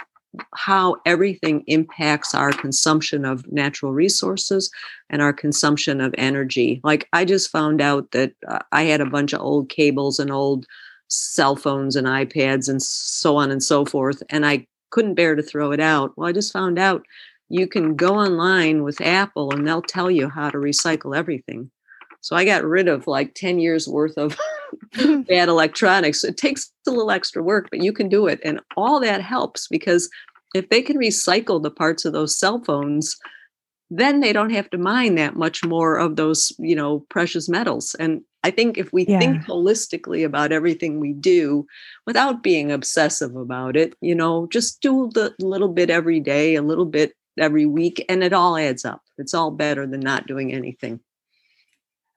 [0.54, 4.70] how everything impacts our consumption of natural resources
[5.10, 6.80] and our consumption of energy.
[6.84, 10.30] Like i just found out that uh, i had a bunch of old cables and
[10.30, 10.66] old
[11.08, 15.42] cell phones and ipads and so on and so forth and i couldn't bear to
[15.42, 16.12] throw it out.
[16.16, 17.02] Well, I just found out
[17.48, 21.70] you can go online with Apple and they'll tell you how to recycle everything.
[22.20, 24.38] So I got rid of like 10 years worth of
[25.26, 26.22] bad electronics.
[26.22, 28.38] It takes a little extra work, but you can do it.
[28.44, 30.08] And all that helps because
[30.54, 33.16] if they can recycle the parts of those cell phones,
[33.90, 37.96] then they don't have to mine that much more of those, you know, precious metals.
[37.98, 39.18] And I think if we yeah.
[39.18, 41.66] think holistically about everything we do
[42.06, 46.62] without being obsessive about it, you know, just do the little bit every day, a
[46.62, 49.02] little bit every week, and it all adds up.
[49.18, 51.00] It's all better than not doing anything.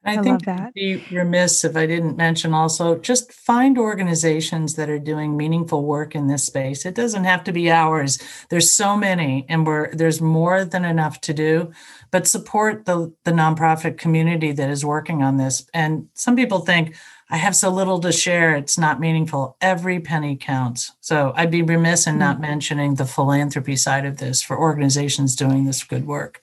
[0.06, 0.74] I, I think that.
[0.74, 6.14] be remiss if I didn't mention also just find organizations that are doing meaningful work
[6.14, 6.86] in this space.
[6.86, 8.20] It doesn't have to be ours.
[8.50, 11.72] There's so many, and we're there's more than enough to do.
[12.12, 15.66] But support the the nonprofit community that is working on this.
[15.74, 16.96] And some people think
[17.32, 19.58] I have so little to share; it's not meaningful.
[19.60, 20.92] Every penny counts.
[21.02, 22.42] So I'd be remiss in not mm-hmm.
[22.44, 26.42] mentioning the philanthropy side of this for organizations doing this good work.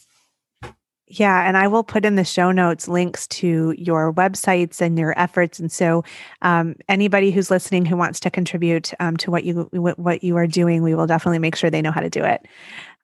[1.15, 5.13] Yeah, and I will put in the show notes links to your websites and your
[5.21, 5.61] efforts.
[5.61, 6.05] And so,
[6.41, 10.47] um, anybody who's listening who wants to contribute um, to what you what you are
[10.47, 12.47] doing, we will definitely make sure they know how to do it.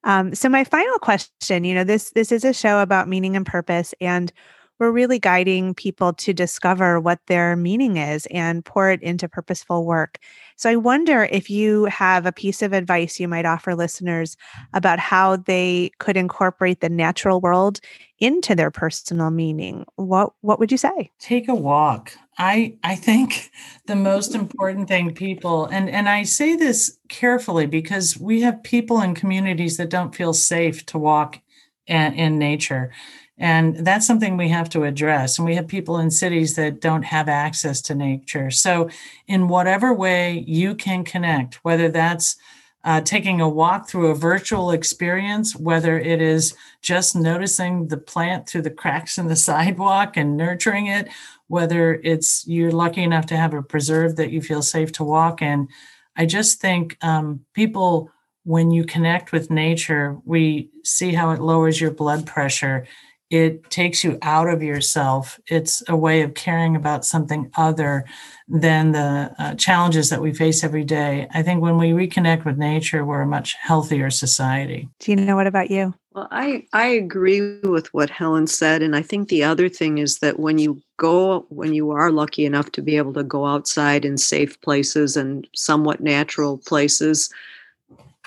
[0.05, 3.45] Um, so, my final question, you know, this this is a show about meaning and
[3.45, 4.33] purpose, and
[4.79, 9.85] we're really guiding people to discover what their meaning is and pour it into purposeful
[9.85, 10.19] work.
[10.59, 14.37] So I wonder if you have a piece of advice you might offer listeners
[14.75, 17.79] about how they could incorporate the natural world
[18.19, 19.87] into their personal meaning.
[19.95, 21.13] What what would you say?
[21.21, 22.13] Take a walk.
[22.39, 23.53] I I think
[23.87, 24.41] the most mm.
[24.41, 29.77] important thing people and and I say this carefully because we have people in communities
[29.77, 31.41] that don't feel safe to walk
[31.87, 32.91] in, in nature
[33.39, 35.39] and that's something we have to address.
[35.39, 38.51] And we have people in cities that don't have access to nature.
[38.51, 38.89] So,
[39.29, 42.37] in whatever way you can connect, whether that's
[42.85, 48.49] uh, taking a walk through a virtual experience, whether it is just noticing the plant
[48.49, 51.09] through the cracks in the sidewalk and nurturing it,
[51.47, 55.43] whether it's you're lucky enough to have a preserve that you feel safe to walk
[55.43, 55.69] in.
[56.17, 58.11] I just think um, people,
[58.45, 62.87] when you connect with nature, we see how it lowers your blood pressure
[63.31, 65.39] it takes you out of yourself.
[65.47, 68.05] It's a way of caring about something other
[68.49, 71.29] than the uh, challenges that we face every day.
[71.35, 74.89] I think when we reconnect with nature, we're a much healthier society.
[75.01, 75.95] Do you know what about you?
[76.15, 78.83] Well, I, I agree with what Helen said.
[78.83, 82.47] And I think the other thing is that when you go, when you are lucky
[82.47, 87.31] enough to be able to go outside in safe places and somewhat natural places,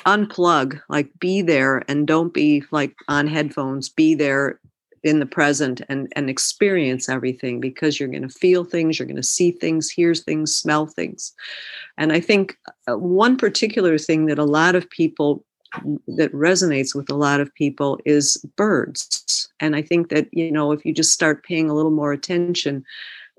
[0.05, 4.59] unplug, like be there and don't be like on headphones, be there
[5.03, 9.15] in the present and and experience everything because you're going to feel things you're going
[9.15, 11.33] to see things hear things smell things.
[11.97, 15.43] And i think uh, one particular thing that a lot of people
[16.05, 19.47] that resonates with a lot of people is birds.
[19.59, 22.83] And i think that you know if you just start paying a little more attention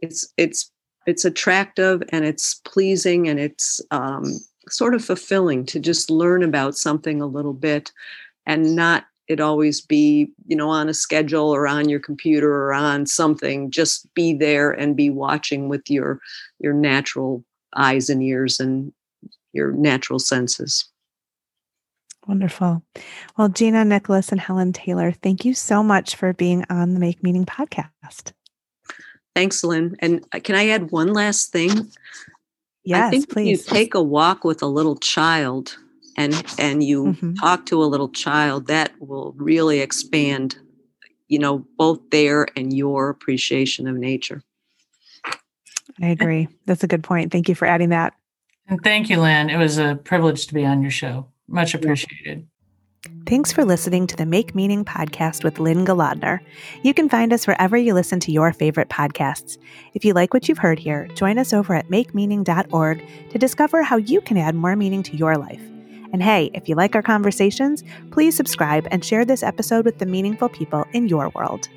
[0.03, 0.71] it's it's
[1.07, 4.25] it's attractive and it's pleasing and it's um,
[4.69, 7.93] sort of fulfilling to just learn about something a little bit
[8.47, 12.73] and not it always be you know on a schedule or on your computer or
[12.73, 16.21] on something just be there and be watching with your
[16.61, 18.93] your natural eyes and ears and
[19.53, 20.89] your natural senses.
[22.29, 22.83] Wonderful.
[23.37, 27.23] Well gina nicholas and helen taylor thank you so much for being on the make
[27.23, 28.33] meaning podcast.
[29.35, 29.97] Thanks lynne.
[30.01, 31.91] And uh, can i add one last thing?
[32.85, 35.79] Yes I think please you take a walk with a little child
[36.17, 37.35] and and you mm-hmm.
[37.35, 40.57] talk to a little child that will really expand
[41.29, 44.43] you know both their and your appreciation of nature
[46.01, 48.15] i agree that's a good point thank you for adding that
[48.69, 52.47] and thank you lynne it was a privilege to be on your show much appreciated
[53.27, 56.39] Thanks for listening to the Make Meaning podcast with Lynne Golodner.
[56.83, 59.59] You can find us wherever you listen to your favorite podcasts.
[59.95, 63.97] If you like what you've heard here, join us over at makemeaning.org to discover how
[63.97, 65.72] you can add more meaning to your life.
[66.13, 70.07] And hey, if you like our conversations, please subscribe and share this episode with the
[70.07, 71.69] meaningful people in your world.